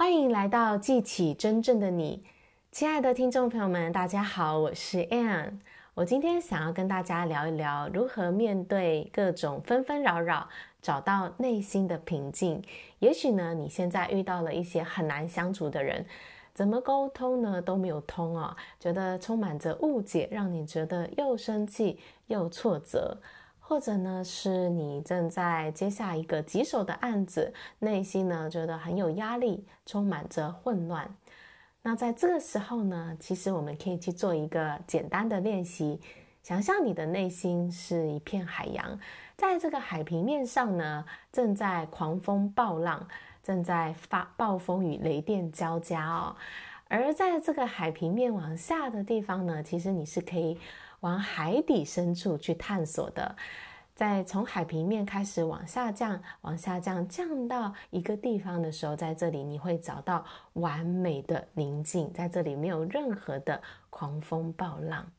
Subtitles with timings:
[0.00, 2.24] 欢迎来到记起真正的你，
[2.72, 5.58] 亲爱的听众朋友们，大家好，我是 Ann。
[5.92, 10.48] 我今天想要跟大家聊一聊如何面对各种纷纷扰扰，
[10.80, 12.62] 找到内心的平静。
[13.00, 16.02] 也许呢，你现在遇到了一些很难相处的人，
[16.54, 21.98] 怎么沟通呢都没有通哦，觉得充满着误解，让你觉得又生气
[22.28, 23.18] 又挫折。
[23.70, 31.08] 或者呢，是你正在接下一个棘手的案子，内心呢觉得很有压力，充满着混乱。
[31.80, 36.00] 那在这个时候呢，其实我们可以去做一个简单的练习，
[36.42, 38.98] 想象你的内心是一片海洋，
[39.36, 43.06] 在这个海平面上呢，正在狂风暴浪，
[43.40, 46.34] 正在发暴风雨雷电交加哦。
[46.90, 50.58] 而在这个海平面往下的地方呢，其实你是可以。
[51.00, 53.34] 往海底深处去探索的，
[53.94, 60.22] 在从海平面开始往下降，往下降，降到一个地方的时候，在这里你会找到
[60.52, 65.10] 完美的宁静，在这里没有任何的狂风暴浪。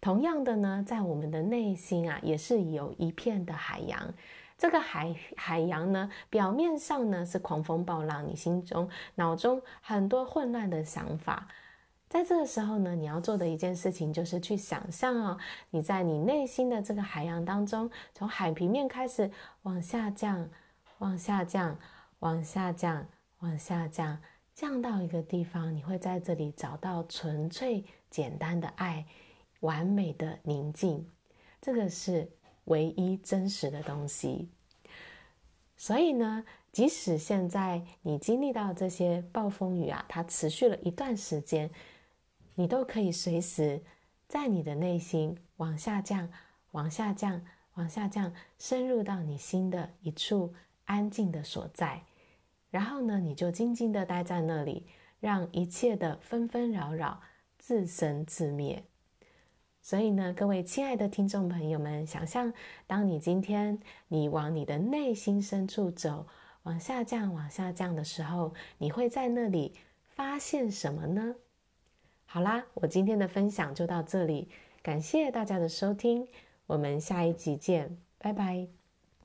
[0.00, 4.12] 同样的呢，在我们的内心啊，也是有一片的海洋。
[4.58, 11.46] 这个海海洋呢，表面上呢是狂风暴浪，你心中脑中很多混乱的想法。
[12.08, 15.38] 在这个时候呢，你要做的一件事情就是去想象哦，
[15.70, 19.30] 你在你内心的这个海洋当中，从海平面开始
[19.62, 20.48] 往下降，
[20.98, 21.76] 往下降，
[22.20, 23.06] 往下降，
[23.40, 24.18] 往下降，
[24.54, 29.04] 降到一个地方，你会在这里找到纯粹、简单的爱，
[29.60, 31.10] 完美的宁静。
[31.60, 32.30] 这个是
[32.66, 34.48] 唯一真实的东西。
[35.76, 41.70] 所以呢，即使现在你经历到这些暴风雨啊，它持续了一段时间。
[42.58, 43.82] 你都可以随时
[44.26, 46.30] 在你的内心往下降，
[46.70, 47.44] 往下降，
[47.74, 50.54] 往下降，深入到你心的一处
[50.86, 52.02] 安静的所在。
[52.70, 54.86] 然后呢，你就静静的待在那里，
[55.20, 57.20] 让一切的纷纷扰扰
[57.58, 58.82] 自生自灭。
[59.86, 62.52] 所以呢，各位亲爱的听众朋友们，想象
[62.88, 63.78] 当你今天
[64.08, 66.26] 你往你的内心深处走，
[66.64, 69.76] 往下降，往下降的时候，你会在那里
[70.16, 71.36] 发现什么呢？
[72.24, 74.48] 好啦，我今天的分享就到这里，
[74.82, 76.26] 感谢大家的收听，
[76.66, 78.75] 我们下一集见，拜拜。